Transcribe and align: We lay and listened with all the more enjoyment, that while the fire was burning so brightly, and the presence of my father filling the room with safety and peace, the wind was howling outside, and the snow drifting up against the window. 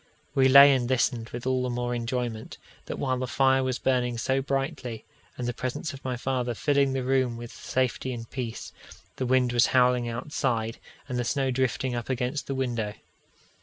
We 0.33 0.47
lay 0.47 0.73
and 0.73 0.89
listened 0.89 1.29
with 1.29 1.45
all 1.45 1.61
the 1.61 1.69
more 1.69 1.93
enjoyment, 1.93 2.57
that 2.87 2.97
while 2.97 3.19
the 3.19 3.27
fire 3.27 3.63
was 3.63 3.77
burning 3.77 4.17
so 4.17 4.41
brightly, 4.41 5.05
and 5.37 5.47
the 5.47 5.53
presence 5.53 5.93
of 5.93 6.03
my 6.03 6.17
father 6.17 6.55
filling 6.55 6.93
the 6.93 7.03
room 7.03 7.37
with 7.37 7.51
safety 7.51 8.11
and 8.11 8.27
peace, 8.27 8.73
the 9.17 9.27
wind 9.27 9.53
was 9.53 9.67
howling 9.77 10.09
outside, 10.09 10.79
and 11.07 11.19
the 11.19 11.23
snow 11.23 11.51
drifting 11.51 11.93
up 11.93 12.09
against 12.09 12.47
the 12.47 12.55
window. 12.55 12.95